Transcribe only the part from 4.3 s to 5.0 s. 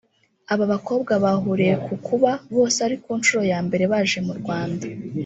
Rwanda